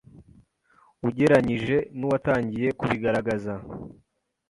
ugeranyije 1.07 1.77
n'uwatangiye 1.97 2.67
kubigaragaza 2.77 3.53